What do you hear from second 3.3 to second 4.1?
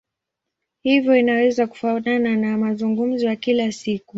kila siku.